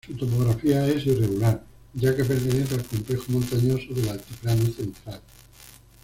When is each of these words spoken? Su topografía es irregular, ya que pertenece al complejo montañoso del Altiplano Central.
Su 0.03 0.15
topografía 0.17 0.87
es 0.87 1.05
irregular, 1.05 1.63
ya 1.93 2.15
que 2.15 2.23
pertenece 2.25 2.73
al 2.73 2.83
complejo 2.85 3.25
montañoso 3.33 3.93
del 3.93 4.09
Altiplano 4.09 4.63
Central. 4.71 5.21